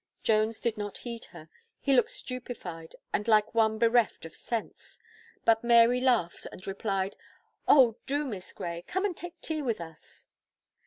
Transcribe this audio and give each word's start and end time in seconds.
Jones 0.23 0.59
did 0.59 0.79
not 0.79 0.97
heed 0.97 1.25
her; 1.25 1.47
he 1.79 1.93
looked 1.93 2.09
stupified 2.09 2.95
and 3.13 3.27
like 3.27 3.53
one 3.53 3.77
bereft 3.77 4.25
of 4.25 4.35
sense, 4.35 4.97
but 5.45 5.63
Mary 5.63 6.01
laughed 6.01 6.47
and 6.51 6.65
replied, 6.65 7.15
"Oh! 7.67 7.97
do 8.07 8.25
Miss 8.25 8.51
Gray, 8.51 8.83
come 8.87 9.05
and 9.05 9.15
take 9.15 9.39
tea 9.41 9.61
with 9.61 9.79
us." 9.79 10.25